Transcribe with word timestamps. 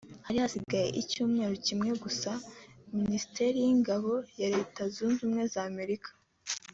Hari 0.25 0.37
hasize 0.43 0.79
icyumweru 1.01 1.55
kimwe 1.67 1.91
gusa 2.03 2.31
Minisiteri 2.99 3.57
y'Ingabo 3.65 4.11
ya 4.41 4.47
Leta 4.55 4.81
Zunze 4.93 5.19
Ubumwe 5.21 5.43
za 5.53 5.61
Amerika 5.71 6.09